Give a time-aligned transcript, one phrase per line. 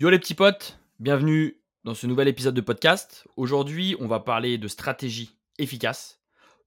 [0.00, 3.28] Yo les petits potes, bienvenue dans ce nouvel épisode de podcast.
[3.36, 6.20] Aujourd'hui, on va parler de stratégie efficace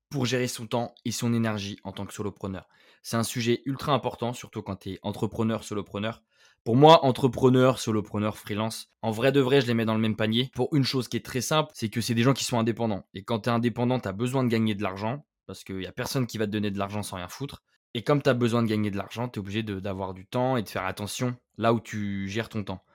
[0.10, 2.70] pour gérer son temps et son énergie en tant que solopreneur.
[3.04, 6.24] C'est un sujet ultra important, surtout quand tu es entrepreneur, solopreneur.
[6.64, 10.16] Pour moi, entrepreneur, solopreneur, freelance, en vrai de vrai, je les mets dans le même
[10.16, 10.50] panier.
[10.56, 13.06] Pour une chose qui est très simple, c'est que c'est des gens qui sont indépendants.
[13.14, 16.28] Et quand tu indépendant, tu besoin de gagner de l'argent, parce qu'il n'y a personne
[16.28, 17.62] qui va te donner de l'argent sans rien foutre.
[17.94, 20.56] Et comme tu as besoin de gagner de l'argent, tu es obligé d'avoir du temps
[20.56, 22.86] et de faire attention là où tu gères ton temps.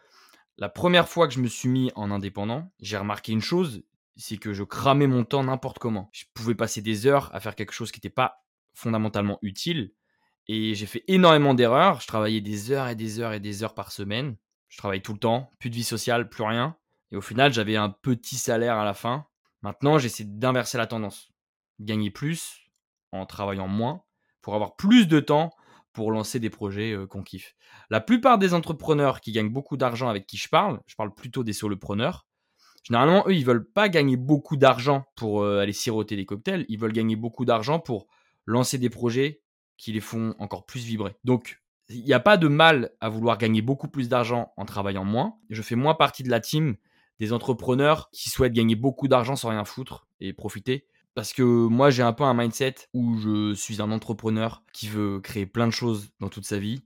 [0.59, 3.83] La première fois que je me suis mis en indépendant, j'ai remarqué une chose,
[4.17, 6.11] c'est que je cramais mon temps n'importe comment.
[6.13, 8.45] Je pouvais passer des heures à faire quelque chose qui n'était pas
[8.75, 9.93] fondamentalement utile.
[10.49, 12.01] Et j'ai fait énormément d'erreurs.
[12.01, 14.37] Je travaillais des heures et des heures et des heures par semaine.
[14.69, 16.77] Je travaillais tout le temps, plus de vie sociale, plus rien.
[17.11, 19.27] Et au final, j'avais un petit salaire à la fin.
[19.63, 21.33] Maintenant, j'essaie d'inverser la tendance.
[21.79, 22.71] Gagner plus
[23.13, 24.03] en travaillant moins
[24.41, 25.53] pour avoir plus de temps
[25.93, 27.55] pour lancer des projets qu'on kiffe.
[27.91, 31.45] La plupart des entrepreneurs qui gagnent beaucoup d'argent avec qui je parle, je parle plutôt
[31.45, 32.27] des solopreneurs,
[32.83, 36.93] généralement, eux, ils veulent pas gagner beaucoup d'argent pour aller siroter des cocktails, ils veulent
[36.93, 38.07] gagner beaucoup d'argent pour
[38.47, 39.41] lancer des projets
[39.77, 41.17] qui les font encore plus vibrer.
[41.25, 45.05] Donc, il n'y a pas de mal à vouloir gagner beaucoup plus d'argent en travaillant
[45.05, 45.35] moins.
[45.51, 46.77] Je fais moins partie de la team
[47.19, 50.87] des entrepreneurs qui souhaitent gagner beaucoup d'argent sans rien foutre et profiter.
[51.15, 55.21] Parce que moi, j'ai un peu un mindset où je suis un entrepreneur qui veut
[55.21, 56.83] créer plein de choses dans toute sa vie.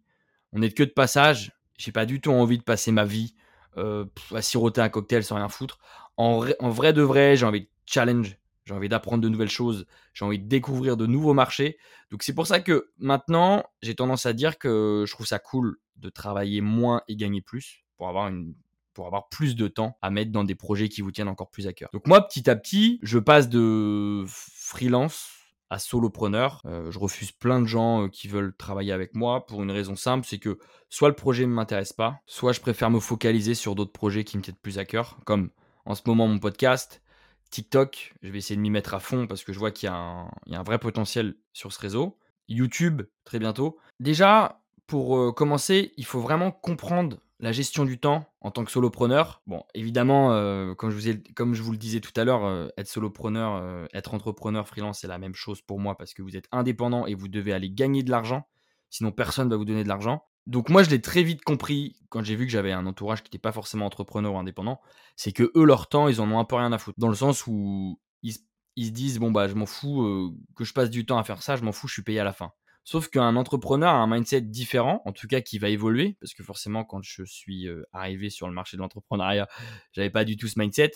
[0.53, 1.53] On n'est que de passage.
[1.79, 3.35] J'ai pas du tout envie de passer ma vie
[3.77, 5.79] euh, à siroter un cocktail sans rien foutre.
[6.17, 8.39] En, vrai de vrai, j'ai envie de challenge.
[8.65, 9.87] J'ai envie d'apprendre de nouvelles choses.
[10.13, 11.79] J'ai envie de découvrir de nouveaux marchés.
[12.11, 15.77] Donc c'est pour ça que maintenant, j'ai tendance à dire que je trouve ça cool
[15.97, 18.55] de travailler moins et gagner plus pour avoir une
[18.97, 21.67] pour avoir plus de temps à mettre dans des projets qui vous tiennent encore plus
[21.67, 21.91] à cœur.
[21.93, 25.29] Donc moi, petit à petit, je passe de freelance
[25.69, 26.63] à solopreneur.
[26.65, 29.97] Euh, je refuse plein de gens euh, qui veulent travailler avec moi pour une raison
[29.97, 30.59] simple, c'est que
[30.89, 34.39] soit le projet ne m'intéresse pas, soit je préfère me focaliser sur d'autres projets qui
[34.39, 35.51] me tiennent plus à cœur, comme
[35.85, 37.03] en ce moment mon podcast,
[37.51, 39.93] TikTok, je vais essayer de m'y mettre à fond parce que je vois qu'il y,
[39.93, 42.19] a un vrai potentiel sur ce réseau.
[42.49, 43.79] YouTube, très bientôt.
[44.01, 48.71] Déjà, pour euh, commencer, il faut vraiment comprendre la gestion du temps en tant que
[48.71, 49.43] solopreneur.
[49.47, 53.87] Bon, évidemment, euh, comme, je vous le disais tout à l'heure, euh, être solopreneur, euh,
[53.93, 57.15] être entrepreneur freelance, c'est la même chose pour moi parce que vous êtes indépendant et
[57.15, 58.49] vous devez aller gagner de l'argent.
[58.91, 60.25] Sinon, personne ne va vous donner de l'argent.
[60.47, 63.29] Donc moi, je l'ai très vite compris quand j'ai vu que j'avais un entourage qui
[63.29, 64.81] n'était pas forcément entrepreneur ou indépendant.
[65.17, 66.99] C'est que eux, leur temps, ils en ont un peu rien à foutre.
[66.99, 68.37] Dans le sens où ils,
[68.77, 71.43] ils se disent, bon, bah, je m'en fous que je passe du temps à faire
[71.43, 72.53] ça, je m'en fous, je suis payé à la fin.
[72.87, 76.45] Sauf qu'un entrepreneur a un mindset différent, en tout cas qui va évoluer, parce que
[76.45, 79.49] forcément, quand je suis euh, arrivé sur le marché de l'entrepreneuriat,
[79.91, 80.93] j'avais pas du tout ce mindset.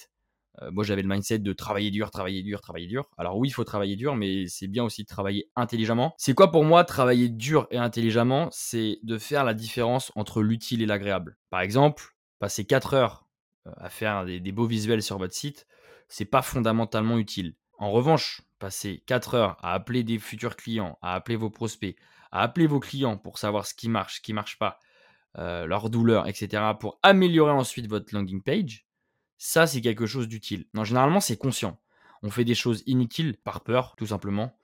[0.62, 3.10] Euh, moi, j'avais le mindset de travailler dur, travailler dur, travailler dur.
[3.18, 6.14] Alors oui, il faut travailler dur, mais c'est bien aussi de travailler intelligemment.
[6.16, 8.48] C'est quoi pour moi travailler dur et intelligemment?
[8.52, 11.38] C'est de faire la différence entre l'utile et l'agréable.
[11.50, 13.26] Par exemple, passer 4 heures
[13.66, 15.66] euh, à faire des, des beaux visuels sur votre site,
[16.06, 17.56] c'est pas fondamentalement utile.
[17.80, 21.96] En revanche, passer 4 heures à appeler des futurs clients, à appeler vos prospects,
[22.30, 24.78] à appeler vos clients pour savoir ce qui marche, ce qui ne marche pas,
[25.38, 28.86] euh, leurs douleurs, etc., pour améliorer ensuite votre landing page,
[29.38, 30.66] ça, c'est quelque chose d'utile.
[30.74, 31.80] Non, généralement, c'est conscient.
[32.22, 34.58] On fait des choses inutiles par peur, tout simplement.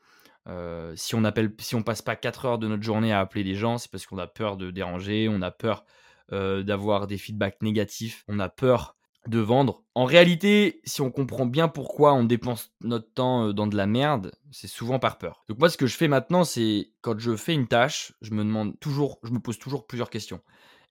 [0.47, 3.45] Euh, si on appelle, si on passe pas 4 heures de notre journée à appeler
[3.45, 5.87] des gens, c'est parce qu'on a peur de déranger, on a peur
[6.33, 8.96] euh, d'avoir des feedbacks négatifs, on a peur
[9.29, 9.83] de vendre.
[9.95, 13.87] En réalité, si on comprend bien pourquoi on dépense notre temps euh, dans de la
[13.87, 15.45] merde, c'est souvent par peur.
[15.49, 18.45] Donc moi, ce que je fais maintenant, c'est quand je fais une tâche, je me
[18.45, 20.41] demande toujours, je me pose toujours plusieurs questions.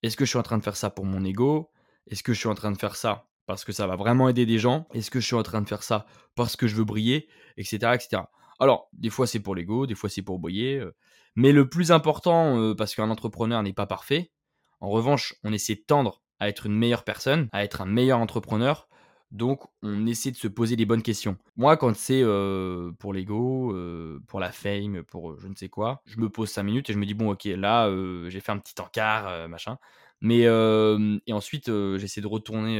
[0.03, 1.72] Est-ce que je suis en train de faire ça pour mon ego?
[2.07, 4.45] Est-ce que je suis en train de faire ça parce que ça va vraiment aider
[4.45, 4.88] des gens?
[4.94, 7.28] Est-ce que je suis en train de faire ça parce que je veux briller?
[7.57, 7.78] Etc.
[7.94, 8.24] etc.
[8.59, 10.79] Alors, des fois c'est pour l'ego, des fois c'est pour briller.
[10.79, 10.95] Euh.
[11.35, 14.31] mais le plus important, euh, parce qu'un entrepreneur n'est pas parfait,
[14.79, 18.19] en revanche, on essaie de tendre à être une meilleure personne, à être un meilleur
[18.19, 18.88] entrepreneur.
[19.31, 21.38] Donc, on essaie de se poser les bonnes questions.
[21.57, 25.68] Moi, quand c'est euh, pour l'ego, euh, pour la fame, pour euh, je ne sais
[25.68, 27.90] quoi, je me pose 5 minutes et je me dis, bon, ok, là,
[28.29, 29.78] j'ai fait un petit encart, machin.
[30.22, 32.79] Mais, et ensuite, j'essaie de retourner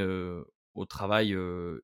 [0.76, 1.36] au travail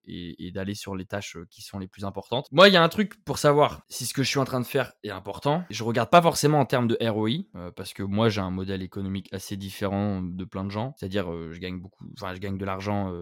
[0.05, 2.47] et, d'aller sur les tâches qui sont les plus importantes.
[2.51, 4.59] Moi, il y a un truc pour savoir si ce que je suis en train
[4.59, 5.63] de faire est important.
[5.69, 9.29] Je regarde pas forcément en termes de ROI parce que moi, j'ai un modèle économique
[9.31, 10.93] assez différent de plein de gens.
[10.97, 13.13] C'est-à-dire, je gagne beaucoup, enfin, je gagne de l'argent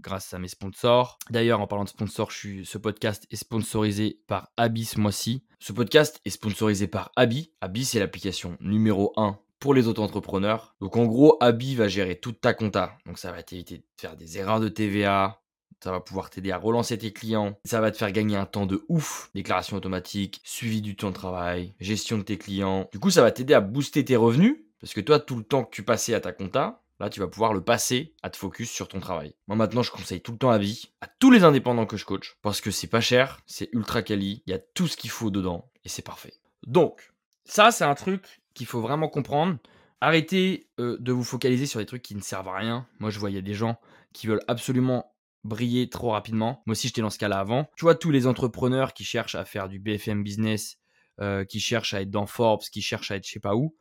[0.00, 1.18] grâce à mes sponsors.
[1.30, 5.44] D'ailleurs, en parlant de sponsors, je suis, ce podcast est sponsorisé par Abi ce mois-ci.
[5.58, 7.52] Ce podcast est sponsorisé par Abi.
[7.60, 10.74] Abi, c'est l'application numéro 1 pour les auto-entrepreneurs.
[10.80, 12.98] Donc en gros, Abi va gérer toute ta compta.
[13.06, 15.40] Donc ça va t'éviter de faire des erreurs de TVA.
[15.80, 17.56] Ça va pouvoir t'aider à relancer tes clients.
[17.64, 19.30] Ça va te faire gagner un temps de ouf.
[19.36, 22.88] Déclaration automatique, suivi du temps de travail, gestion de tes clients.
[22.90, 24.56] Du coup, ça va t'aider à booster tes revenus.
[24.80, 27.28] Parce que toi, tout le temps que tu passais à ta compta, là, tu vas
[27.28, 29.36] pouvoir le passer à te focus sur ton travail.
[29.46, 32.36] Moi, maintenant, je conseille tout le temps vie à tous les indépendants que je coach
[32.42, 35.30] parce que c'est pas cher, c'est ultra quali, il y a tout ce qu'il faut
[35.30, 36.34] dedans et c'est parfait.
[36.66, 37.12] Donc,
[37.44, 39.58] ça, c'est un truc qu'il faut vraiment comprendre.
[40.00, 42.86] Arrêtez euh, de vous focaliser sur des trucs qui ne servent à rien.
[42.98, 43.78] Moi, je vois, il y a des gens
[44.12, 45.12] qui veulent absolument
[45.44, 46.62] briller trop rapidement.
[46.66, 47.68] Moi aussi, j'étais dans ce cas-là avant.
[47.76, 50.78] Tu vois, tous les entrepreneurs qui cherchent à faire du BFM business,
[51.20, 53.74] euh, qui cherchent à être dans Forbes, qui cherchent à être je sais pas où.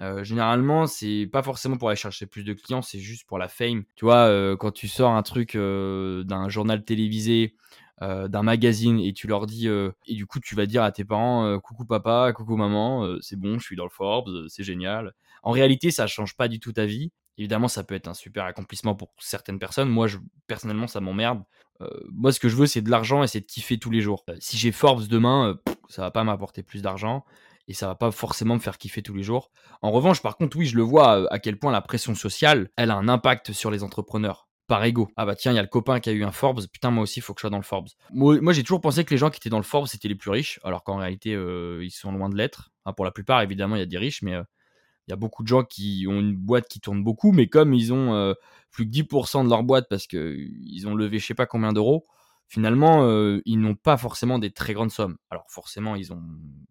[0.00, 3.48] Euh, généralement, c'est pas forcément pour aller chercher plus de clients, c'est juste pour la
[3.48, 3.82] fame.
[3.96, 7.56] Tu vois, euh, quand tu sors un truc d'un journal télévisé,
[8.00, 11.58] d'un magazine et tu leur dis et du coup tu vas dire à tes parents
[11.60, 15.14] coucou papa, coucou maman, c'est bon, je suis dans le Forbes, c'est génial.
[15.42, 17.10] En réalité, ça change pas du tout ta vie.
[17.38, 19.88] Évidemment, ça peut être un super accomplissement pour certaines personnes.
[19.88, 20.18] Moi, je,
[20.48, 21.42] personnellement, ça m'emmerde.
[21.80, 24.00] Euh, moi, ce que je veux, c'est de l'argent et c'est de kiffer tous les
[24.00, 24.24] jours.
[24.28, 27.24] Euh, si j'ai Forbes demain, euh, ça va pas m'apporter plus d'argent
[27.68, 29.52] et ça va pas forcément me faire kiffer tous les jours.
[29.82, 32.90] En revanche, par contre, oui, je le vois à quel point la pression sociale, elle
[32.90, 34.47] a un impact sur les entrepreneurs.
[34.68, 35.10] Par ego.
[35.16, 36.66] Ah bah tiens, il y a le copain qui a eu un Forbes.
[36.70, 37.88] Putain, moi aussi, il faut que je sois dans le Forbes.
[38.12, 40.30] Moi, j'ai toujours pensé que les gens qui étaient dans le Forbes, c'était les plus
[40.30, 42.70] riches, alors qu'en réalité, ils sont loin de l'être.
[42.94, 44.36] pour la plupart, évidemment, il y a des riches, mais
[45.08, 47.72] il y a beaucoup de gens qui ont une boîte qui tourne beaucoup, mais comme
[47.72, 48.34] ils ont euh,
[48.70, 52.04] plus que 10% de leur boîte parce qu'ils ont levé je sais pas combien d'euros,
[52.46, 55.16] finalement, euh, ils n'ont pas forcément des très grandes sommes.
[55.30, 56.22] Alors forcément, ils ont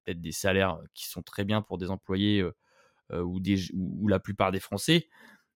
[0.06, 2.42] peut-être des salaires qui sont très bien pour des employés
[3.12, 5.08] euh, ou, des, ou, la plupart des Français,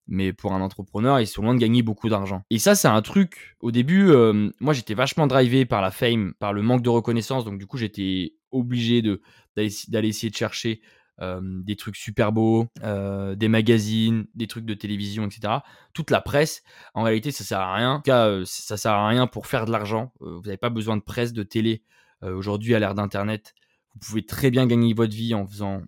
[0.08, 2.44] mais pour un entrepreneur, ils sont loin de gagner beaucoup d'argent.
[2.50, 4.12] Et ça, c'est un truc, au début,
[4.60, 7.78] moi j'étais vachement drivé par la fame, par le manque de reconnaissance, donc du coup
[7.78, 10.82] j'étais obligé d'aller essayer de chercher
[11.22, 15.60] euh, des trucs super beaux, euh, des magazines, des trucs de télévision, etc.
[15.94, 16.64] Toute la presse,
[16.96, 17.92] en réalité, ça sert à rien.
[17.94, 20.12] En tout cas, euh, ça sert à rien pour faire de l'argent.
[20.20, 21.84] vous n'avez pas besoin de presse, de télé.
[22.24, 23.56] Aujourd'hui, à l'ère d'Internet,
[23.94, 25.82] vous pouvez très bien gagner votre vie en faisant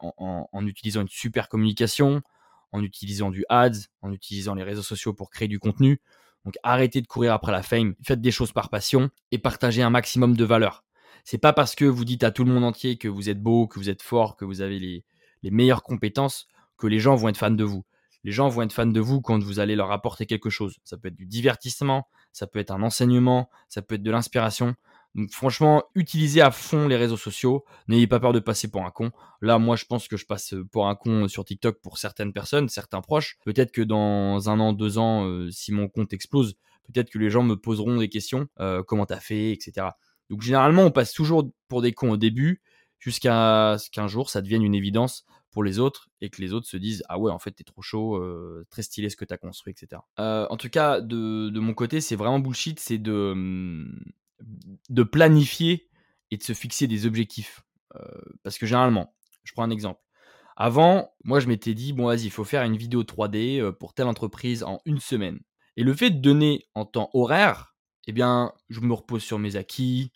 [0.00, 2.22] en, utilisant une super communication,
[2.72, 6.00] en utilisant du ads, en utilisant les réseaux sociaux pour créer du contenu.
[6.44, 9.90] Donc arrêtez de courir après la fame, faites des choses par passion et partagez un
[9.90, 10.84] maximum de valeur.
[11.24, 13.66] C'est pas parce que vous dites à tout le monde entier que vous êtes beau,
[13.66, 15.04] que vous êtes fort, que vous avez les,
[15.50, 17.84] meilleures compétences que les gens vont être fans de vous.
[18.22, 20.78] Les gens vont être fans de vous quand vous allez leur apporter quelque chose.
[20.84, 24.76] Ça peut être du divertissement, ça peut être un enseignement, ça peut être de l'inspiration.
[25.30, 27.64] Franchement, utilisez à fond les réseaux sociaux.
[27.88, 29.12] N'ayez pas peur de passer pour un con.
[29.40, 32.68] Là, moi, je pense que je passe pour un con sur TikTok pour certaines personnes,
[32.68, 33.38] certains proches.
[33.44, 37.30] Peut-être que dans un an, deux ans, euh, si mon compte explose, peut-être que les
[37.30, 38.46] gens me poseront des questions.
[38.60, 39.88] Euh, comment t'as fait, etc.
[40.28, 42.60] Donc généralement, on passe toujours pour des cons au début,
[42.98, 46.66] jusqu'à ce qu'un jour, ça devienne une évidence pour les autres et que les autres
[46.66, 49.38] se disent ah ouais en fait t'es trop chaud euh, très stylé ce que t'as
[49.38, 53.98] construit etc en tout cas de, mon côté c'est vraiment bullshit c'est de hum,
[54.88, 55.88] de planifier
[56.30, 57.62] et de se fixer des objectifs
[57.94, 58.00] euh,
[58.42, 60.00] parce que généralement je prends un exemple
[60.56, 64.06] avant moi je m'étais dit bon vas-y il faut faire une vidéo 3D pour telle
[64.06, 65.40] entreprise en une semaine
[65.76, 69.56] et le fait de donner en temps horaire eh bien, je me repose sur mes
[69.56, 70.12] acquis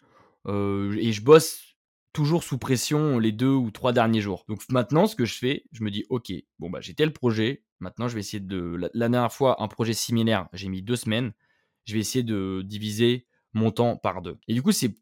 [0.47, 1.77] euh, et je bosse
[2.13, 4.45] toujours sous pression les deux ou trois derniers jours.
[4.49, 7.65] Donc maintenant, ce que je fais, je me dis, ok, bon bah j'ai tel projet.
[7.81, 8.77] Maintenant, je vais essayer de.
[8.95, 11.33] La, dernière fois, un projet similaire, j'ai mis deux semaines.
[11.87, 14.39] Je vais essayer de diviser mon temps par deux.
[14.49, 14.95] Et du coup, c'est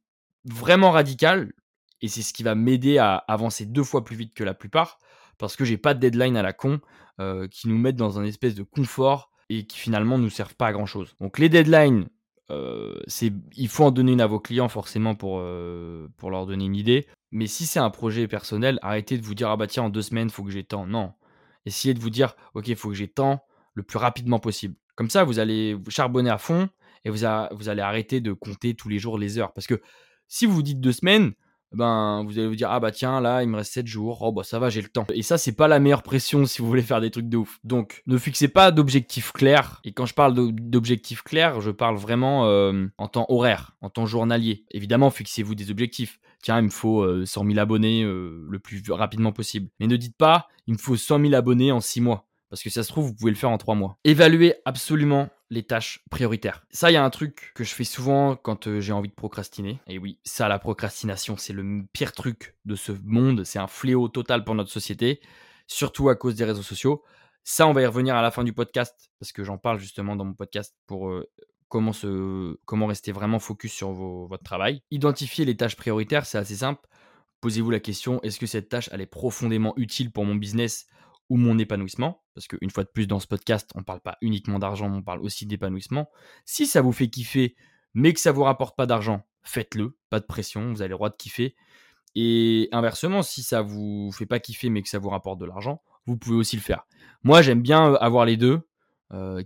[0.45, 1.53] vraiment radical
[2.01, 4.99] et c'est ce qui va m'aider à avancer deux fois plus vite que la plupart
[5.39, 6.81] parce que j'ai pas de deadline à la con
[7.21, 10.55] euh, qui nous mettent dans un espèce de confort et qui finalement ne nous servent
[10.55, 11.17] pas à grand chose.
[11.21, 12.09] Donc les deadlines,
[12.51, 13.01] euh,
[13.57, 16.77] il faut en donner une à vos clients forcément pour, euh, pour leur donner une
[16.77, 17.07] idée.
[17.31, 20.03] Mais si c'est un projet personnel, arrêtez de vous dire ah bah tiens en deux
[20.03, 20.87] semaines faut que j'ai tant.
[20.87, 21.13] Non,
[21.67, 23.45] essayez de vous dire ok faut que j'ai tant
[23.75, 24.75] le plus rapidement possible.
[24.97, 26.69] Comme ça vous allez charbonner à fond
[27.09, 29.53] et vous, allez arrêter de compter tous les jours les heures.
[29.53, 29.81] Parce que
[30.27, 31.33] si vous vous dites deux semaines,
[31.73, 34.23] ben vous allez vous dire ah bah tiens là il me reste 7 jours.
[34.23, 35.07] Oh bah ça va j'ai le temps.
[35.13, 37.59] Et ça c'est pas la meilleure pression si vous voulez faire des trucs de ouf.
[37.63, 39.81] Donc ne fixez pas d'objectifs clairs.
[39.85, 44.07] Et quand je parle d'objectifs clairs je parle vraiment euh, en temps horaire en temps
[44.07, 44.65] journalier.
[44.71, 46.21] Évidemment fixez-vous des objectifs.
[46.43, 49.69] Tiens il me faut 100 euh, 000 abonnés euh, le plus rapidement possible.
[49.79, 52.29] Mais ne dites pas il me faut 100 000 abonnés en 6 mois.
[52.51, 53.99] Parce que ça se trouve, vous pouvez le faire en trois mois.
[54.05, 56.65] Évaluez absolument les tâches prioritaires.
[56.71, 59.15] Ça, il y a un truc que je fais souvent quand euh, j'ai envie de
[59.15, 59.81] procrastiner.
[59.87, 63.45] Et oui, ça, la procrastination, c'est le pire truc de ce monde.
[63.45, 65.21] C'est un fléau total pour notre société,
[65.67, 67.03] surtout à cause des réseaux sociaux.
[67.45, 70.17] Ça, on va y revenir à la fin du podcast, parce que j'en parle justement
[70.17, 71.27] dans mon podcast pour euh,
[71.69, 74.83] comment, rester vraiment focus sur votre travail.
[74.91, 76.87] Identifier les tâches prioritaires, c'est assez simple.
[77.41, 80.87] Posez-vous la question, est-ce que cette tâche, elle est profondément utile pour mon business?
[81.29, 84.17] Ou mon épanouissement, parce qu'une fois de plus dans ce podcast, on ne parle pas
[84.23, 86.09] uniquement d'argent, on parle aussi d'épanouissement.
[86.45, 87.55] Si ça vous fait kiffer,
[87.95, 90.95] mais que ça ne vous rapporte pas d'argent, faites-le, pas de pression, vous avez le
[90.95, 91.55] droit de kiffer.
[92.15, 95.83] Et inversement, si ça vous fait pas kiffer, mais que ça vous rapporte de l'argent,
[96.07, 96.87] vous pouvez aussi le faire.
[97.23, 98.61] Moi, j'aime bien euh, avoir les deux.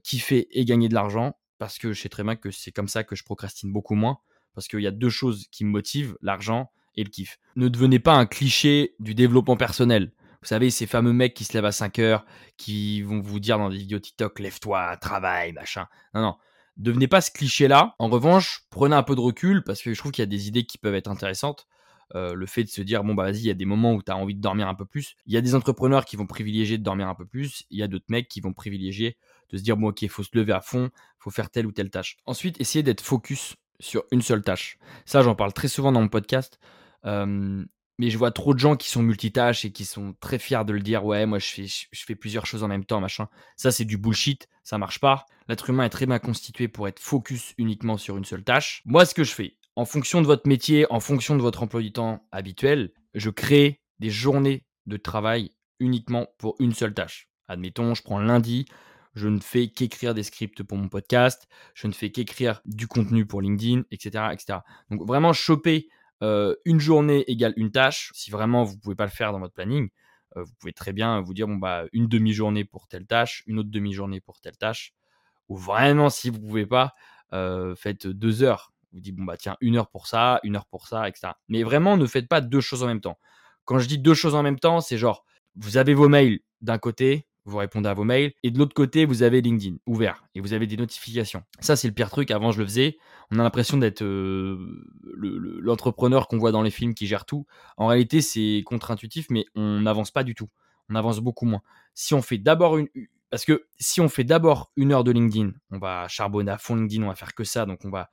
[0.03, 3.05] kiffer et gagner de l'argent parce que je sais très bien que c'est comme ça
[3.05, 4.19] que je procrastine beaucoup moins.
[4.55, 7.39] Parce qu'il y a deux choses qui me motivent, l'argent et le kiff.
[7.57, 10.12] Ne devenez pas un cliché du développement personnel.
[10.43, 12.25] Vous savez, ces fameux mecs qui se lèvent à 5 heures,
[12.57, 15.87] qui vont vous dire dans des vidéos TikTok, lève-toi, travaille, machin.
[16.15, 16.37] Non, non.
[16.77, 17.95] Devenez pas ce cliché-là.
[17.99, 20.49] En revanche, prenez un peu de recul parce que je trouve qu'il y a des
[20.49, 21.67] idées qui peuvent être intéressantes.
[22.15, 24.03] Euh, le fait de se dire, bon, bah vas-y, il y a des moments où
[24.03, 25.15] tu as envie de dormir un peu plus.
[25.27, 27.65] Il y a des entrepreneurs qui vont privilégier de dormir un peu plus.
[27.71, 29.17] Il y a d'autres mecs qui vont privilégier
[29.51, 31.73] de se dire, bon, ok, il faut se lever à fond, faut faire telle ou
[31.73, 32.17] telle tâche.
[32.27, 34.79] Ensuite, essayez d'être focus sur une seule tâche.
[35.07, 36.59] Ça, j'en parle très souvent dans mon podcast.
[37.05, 37.65] Euh,
[38.03, 40.73] mais je vois trop de gens qui sont multitâches et qui sont très fiers de
[40.73, 41.05] le dire.
[41.05, 43.29] Ouais, moi, je fais, plusieurs choses en même temps, machin.
[43.55, 44.49] Ça, c'est du bullshit.
[44.65, 45.25] Ça marche pas.
[45.47, 48.83] L'être humain est très bien constitué pour être focus uniquement sur une seule tâche.
[48.87, 51.81] Moi, ce que je fais, en fonction de votre métier, en fonction de votre emploi
[51.81, 57.29] du temps habituel, je crée des journées de travail uniquement pour une seule tâche.
[57.47, 58.65] Admettons, je prends lundi,
[59.15, 63.27] je ne fais qu'écrire des scripts pour mon podcast, je ne fais qu'écrire du contenu
[63.27, 64.25] pour LinkedIn, etc.
[64.33, 64.59] etc.
[64.91, 65.89] Donc vraiment choper
[66.23, 68.11] euh, une journée égale une tâche.
[68.14, 69.91] Si vraiment vous ne pouvez pas le faire dans votre planning,
[70.37, 73.59] euh, vous pouvez très bien vous dire bon bah une demi-journée pour telle tâche, une
[73.59, 74.95] autre demi-journée pour telle tâche.
[75.49, 76.95] Ou vraiment si vous ne pouvez pas,
[77.33, 78.73] euh, faites deux heures.
[78.93, 81.33] Vous dites bon bah tiens une heure pour ça, une heure pour ça, etc.
[81.49, 83.19] Mais vraiment ne faites pas deux choses en même temps.
[83.64, 85.25] Quand je dis deux choses en même temps, c'est genre
[85.57, 88.33] vous avez vos mails d'un côté, vous répondez à vos mails.
[88.43, 91.43] Et de l'autre côté, vous avez LinkedIn ouvert et vous avez des notifications.
[91.61, 92.31] Ça, c'est le pire truc.
[92.31, 92.99] Avant, je le faisais.
[93.31, 94.59] On a l'impression d'être euh,
[95.61, 97.47] l'entrepreneur qu'on voit dans les films qui gère tout.
[97.77, 100.49] En réalité, c'est contre-intuitif, mais on n'avance pas du tout.
[100.89, 101.63] On avance beaucoup moins.
[101.95, 102.89] Si on fait d'abord une.
[103.31, 106.77] Parce que si on fait d'abord une heure de LinkedIn, on va charbonner à fond
[106.77, 107.65] LinkedIn, on va faire que ça.
[107.65, 108.11] Donc, on va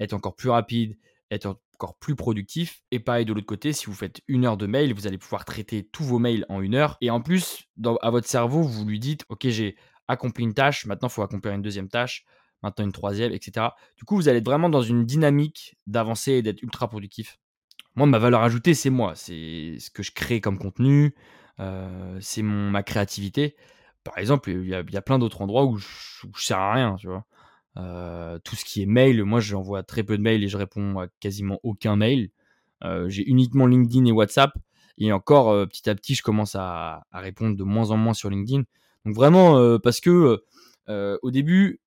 [0.00, 0.96] être encore plus rapide,
[1.30, 2.82] être encore plus productif.
[2.90, 5.44] Et pareil de l'autre côté, si vous faites une heure de mail, vous allez pouvoir
[5.44, 6.96] traiter tous vos mails en une heure.
[7.00, 10.86] Et en plus, dans, à votre cerveau, vous lui dites, OK, j'ai accompli une tâche,
[10.86, 12.24] maintenant il faut accomplir une deuxième tâche,
[12.62, 13.66] maintenant une troisième, etc.
[13.96, 17.38] Du coup, vous allez être vraiment dans une dynamique d'avancer et d'être ultra productif.
[17.96, 19.14] Moi, ma valeur ajoutée, c'est moi.
[19.14, 21.14] C'est ce que je crée comme contenu.
[21.60, 23.56] Euh, c'est ma créativité.
[24.04, 25.86] Par exemple, il y a, plein d'autres endroits où je,
[26.26, 27.26] où je sers à rien, tu vois.
[27.78, 30.98] Euh, tout ce qui est mail, moi j'envoie très peu de mails et je réponds
[30.98, 32.30] à quasiment aucun mail.
[32.84, 34.52] Euh, j'ai uniquement LinkedIn et WhatsApp.
[34.98, 38.14] Et encore, euh, petit à petit, je commence à, à, répondre de moins en moins
[38.14, 38.64] sur LinkedIn.
[39.04, 40.42] Donc vraiment, parce que
[40.88, 41.80] au début,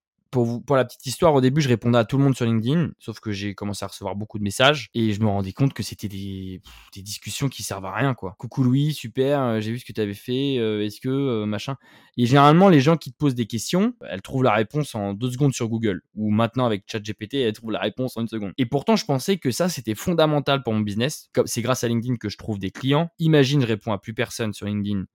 [0.44, 3.22] pour, la petite histoire, au début, je répondais à tout le monde sur LinkedIn, sauf
[3.22, 6.10] que j'ai commencé à recevoir beaucoup de messages et je me rendais compte que c'était
[6.10, 6.62] des,
[6.94, 8.36] des, discussions qui servent à rien, quoi.
[8.38, 11.46] Coucou Louis, super, euh, j'ai vu ce que tu avais fait, euh, est-ce que euh,
[11.46, 11.78] machin.
[12.18, 15.32] Et généralement, les gens qui te posent des questions, elles trouvent la réponse en deux
[15.32, 18.52] secondes sur Google ou maintenant avec ChatGPT, elles trouvent la réponse en une seconde.
[18.58, 21.30] Et pourtant, je pensais que ça, c'était fondamental pour mon business.
[21.46, 23.10] C'est grâce à LinkedIn que je trouve des clients.
[23.20, 25.06] Imagine, je réponds à plus personne sur LinkedIn,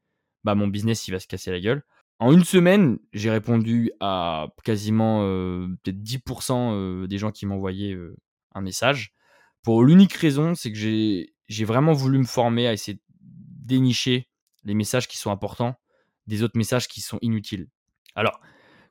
[0.45, 1.83] bah mon business, il va se casser la gueule.
[2.21, 7.95] En une semaine, j'ai répondu à quasiment euh, peut-être 10% euh, des gens qui m'envoyaient
[7.95, 8.15] euh,
[8.55, 9.15] un message.
[9.63, 14.29] Pour l'unique raison, c'est que j'ai vraiment voulu me former à essayer de dénicher
[14.65, 15.81] les messages qui sont importants
[16.27, 17.69] des autres messages qui sont inutiles.
[18.15, 18.39] Alors,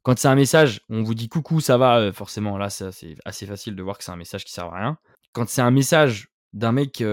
[0.01, 3.75] quand c'est un message, on vous dit coucou, ça va, forcément, là, c'est assez facile
[3.75, 4.97] de voir que c'est un message qui sert à rien.
[5.33, 7.03] Quand c'est un message d'un mec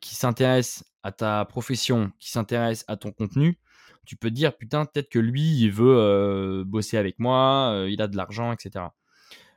[0.00, 3.58] qui s'intéresse à ta profession, qui s'intéresse à ton contenu,
[4.06, 8.08] tu peux te dire, putain, peut-être que lui, il veut bosser avec moi, il a
[8.08, 8.86] de l'argent, etc.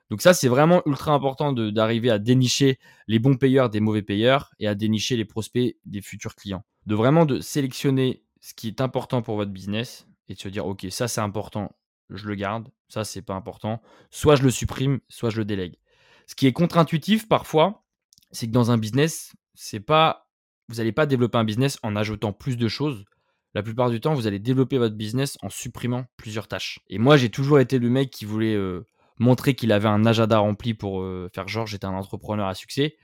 [0.09, 4.51] Donc ça, c'est vraiment ultra important d'arriver à dénicher les bons payeurs des mauvais payeurs
[4.59, 6.65] et à dénicher les prospects des futurs clients.
[6.87, 10.65] De vraiment de sélectionner ce qui est important pour votre business et de se dire,
[10.65, 11.75] OK, ça c'est important,
[12.09, 15.77] je le garde, ça c'est pas important, soit je le supprime, soit je le délègue.
[16.25, 17.83] Ce qui est contre-intuitif parfois,
[18.31, 20.25] c'est que dans un business, c'est pas
[20.69, 23.05] vous n'allez pas développer un business en ajoutant plus de choses,
[23.53, 26.79] la plupart du temps, vous allez développer votre business en supprimant plusieurs tâches.
[26.87, 28.85] Et moi, j'ai toujours été le mec qui voulait euh,
[29.17, 32.97] montrer qu'il avait un agenda rempli pour euh, faire genre j'étais un entrepreneur à succès.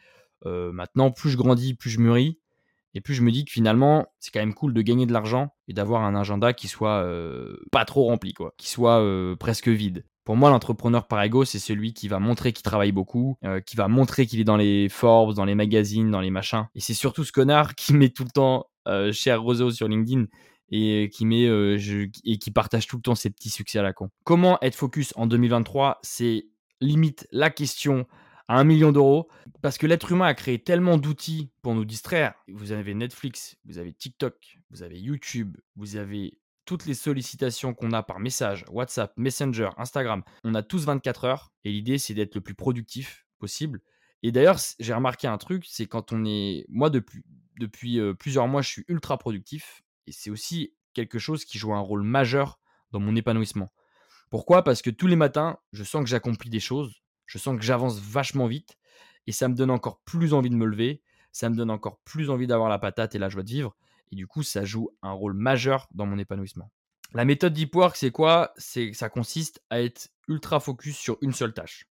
[0.45, 2.39] Euh, maintenant, plus je grandis, plus je mûris.
[2.93, 5.49] Et plus je me dis que finalement, c'est quand même cool de gagner de l'argent
[5.67, 7.05] et d'avoir un agenda qui soit
[7.69, 9.03] pas trop rempli, quoi, qui soit
[9.37, 10.05] presque vide.
[10.23, 13.89] Pour moi, l'entrepreneur par ego, c'est celui qui va montrer qu'il travaille beaucoup, qui va
[13.89, 16.67] montrer qu'il est dans les Forbes, dans les magazines, dans les machins.
[16.73, 18.65] Et c'est surtout ce connard qui met tout le temps
[19.11, 20.25] cher Roseau sur LinkedIn
[20.71, 21.77] et qui met euh,
[22.23, 24.09] et qui partage tout le temps ses petits succès à la con.
[24.23, 26.47] Comment être focus en 2023 C'est
[26.81, 28.07] limite la question
[28.47, 29.27] à un million d'euros
[29.61, 32.33] parce que l'être humain a créé tellement d'outils pour nous distraire.
[32.47, 37.91] Vous avez Netflix, vous avez TikTok, vous avez YouTube, vous avez toutes les sollicitations qu'on
[37.91, 40.23] a par message, WhatsApp, Messenger, Instagram.
[40.43, 43.81] On a tous 24 heures et l'idée c'est d'être le plus productif possible.
[44.23, 47.23] Et d'ailleurs, j'ai remarqué un truc, c'est quand on est moi depuis
[47.59, 51.79] depuis plusieurs mois, je suis ultra productif et c'est aussi quelque chose qui joue un
[51.79, 52.59] rôle majeur
[52.91, 53.71] dans mon épanouissement.
[54.29, 54.63] Pourquoi?
[54.63, 57.99] Parce que tous les matins, je sens que j'accomplis des choses, je sens que j'avance
[57.99, 58.77] vachement vite
[59.27, 62.29] et ça me donne encore plus envie de me lever, ça me donne encore plus
[62.29, 63.75] envie d'avoir la patate et la joie de vivre.
[64.11, 66.71] Et du coup, ça joue un rôle majeur dans mon épanouissement.
[67.13, 68.53] La méthode Deep Work, c'est quoi?
[68.57, 71.87] C'est ça consiste à être ultra focus sur une seule tâche.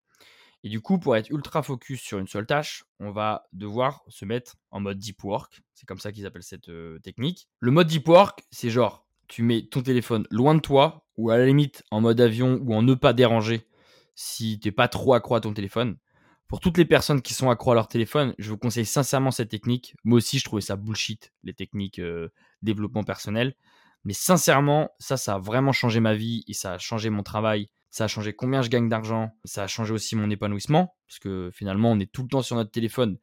[0.62, 4.24] Et du coup, pour être ultra focus sur une seule tâche, on va devoir se
[4.24, 5.62] mettre en mode deep work.
[5.74, 7.48] C'est comme ça qu'ils appellent cette euh, technique.
[7.60, 11.38] Le mode deep work, c'est genre, tu mets ton téléphone loin de toi, ou à
[11.38, 13.66] la limite en mode avion, ou en ne pas déranger,
[14.14, 15.96] si tu n'es pas trop accro à ton téléphone.
[16.46, 19.50] Pour toutes les personnes qui sont accro à leur téléphone, je vous conseille sincèrement cette
[19.50, 19.94] technique.
[20.04, 22.28] Moi aussi, je trouvais ça bullshit, les techniques euh,
[22.60, 23.54] développement personnel.
[24.04, 27.70] Mais sincèrement, ça, ça a vraiment changé ma vie et ça a changé mon travail
[27.90, 31.50] ça a changé combien je gagne d'argent, ça a changé aussi mon épanouissement, parce que
[31.52, 33.18] finalement, on est tout le temps sur notre téléphone.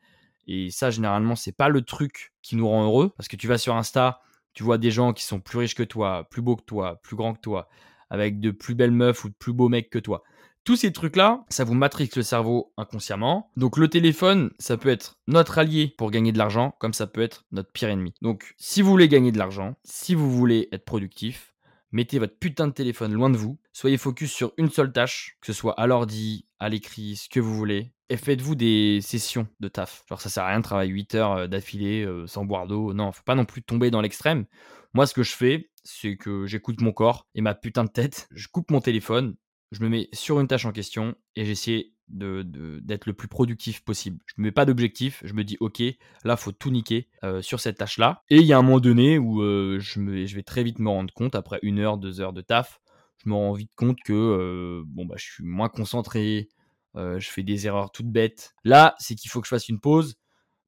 [0.48, 3.58] Et ça, généralement, c'est pas le truc qui nous rend heureux, parce que tu vas
[3.58, 4.22] sur Insta,
[4.54, 7.16] tu vois des gens qui sont plus riches que toi, plus beaux que toi, plus
[7.16, 7.70] grands que toi,
[8.10, 10.24] avec de plus belles meufs ou de plus beaux mecs que toi.
[10.64, 13.52] Tous ces trucs-là, ça vous matrixe le cerveau inconsciemment.
[13.56, 17.22] Donc le téléphone, ça peut être notre allié pour gagner de l'argent, comme ça peut
[17.22, 18.14] être notre pire ennemi.
[18.22, 21.56] Donc si vous voulez gagner de l'argent, si vous voulez être productif,
[21.92, 25.48] mettez votre putain de téléphone loin de vous, soyez focus sur une seule tâche, que
[25.48, 29.68] ce soit à l'ordi, à l'écrit, ce que vous voulez, et faites-vous des sessions de
[29.68, 30.04] taf.
[30.08, 32.94] Genre ça sert à rien de travailler 8 heures euh, d'affilée euh, sans boire d'eau,
[32.94, 34.46] non, faut pas non plus tomber dans l'extrême.
[34.94, 38.28] Moi ce que je fais, c'est que j'écoute mon corps et ma putain de tête,
[38.32, 39.36] je coupe mon téléphone,
[39.72, 44.20] je me mets sur une tâche en question et j'essaie d'être le plus productif possible.
[44.26, 45.82] Je ne me mets pas d'objectif, je me dis ok,
[46.24, 48.24] là faut tout niquer euh, sur cette tâche-là.
[48.30, 51.14] Et il y a un moment donné où euh, je, vais très vite me rendre
[51.14, 52.80] compte, après une heure, deux heures de taf,
[53.24, 56.50] je me rends vite compte que euh, bon bah je suis moins concentré,
[56.96, 58.56] je fais des erreurs toutes bêtes.
[58.64, 60.16] Là, c'est qu'il faut que je fasse une pause,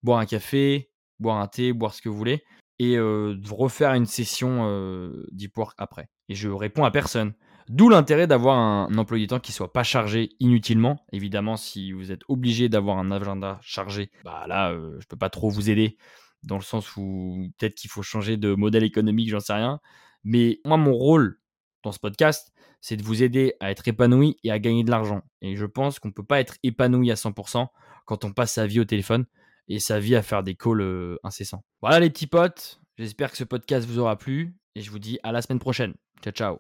[0.03, 2.43] boire un café, boire un thé, boire ce que vous voulez,
[2.77, 6.07] et refaire une session deep work après.
[6.27, 7.33] Et je réponds à personne.
[7.69, 11.05] D'où l'intérêt d'avoir un emploi du temps qui soit pas chargé inutilement.
[11.11, 15.29] Évidemment, si vous êtes obligé d'avoir un agenda chargé, bah là, euh, je peux pas
[15.29, 15.95] trop vous aider
[16.41, 19.79] dans le sens où peut-être qu'il faut changer de modèle économique, j'en sais rien.
[20.23, 21.39] Mais moi, mon rôle
[21.83, 25.21] dans ce podcast, c'est de vous aider à être épanoui et à gagner de l'argent.
[25.41, 27.67] Et je pense qu'on ne peut pas être épanoui à 100%
[28.05, 29.25] quand on passe sa vie au téléphone
[29.67, 31.63] et sa vie à faire des calls euh, incessants.
[31.81, 35.19] Voilà les petits potes, j'espère que ce podcast vous aura plu et je vous dis
[35.21, 35.93] à la semaine prochaine.
[36.23, 36.57] Ciao ciao